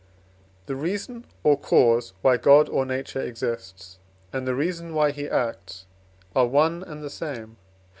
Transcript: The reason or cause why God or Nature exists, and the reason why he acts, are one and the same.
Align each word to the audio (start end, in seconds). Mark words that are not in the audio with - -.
The 0.65 0.75
reason 0.75 1.25
or 1.43 1.59
cause 1.59 2.13
why 2.23 2.37
God 2.37 2.69
or 2.69 2.87
Nature 2.87 3.21
exists, 3.21 3.99
and 4.33 4.47
the 4.47 4.55
reason 4.55 4.95
why 4.95 5.11
he 5.11 5.29
acts, 5.29 5.85
are 6.35 6.47
one 6.47 6.81
and 6.81 7.03
the 7.03 7.09
same. 7.11 7.57